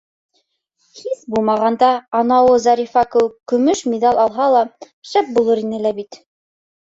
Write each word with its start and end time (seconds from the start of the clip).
Һис 0.99 1.19
булмағанда, 1.33 1.89
анауы 2.21 2.55
Зарифа 2.63 3.03
кеүек, 3.15 3.35
көмөш 3.53 3.83
миҙал 3.93 4.21
алһа 4.23 4.49
ла, 4.55 4.63
шәп 5.11 5.29
булыр 5.39 5.61
ине 5.65 5.83
лә 5.85 5.93
бит... 6.01 6.19